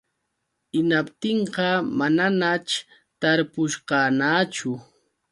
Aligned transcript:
Hinaptinqa 0.71 1.67
manañaćh 1.97 2.73
tarpushqaañachu. 3.19 4.71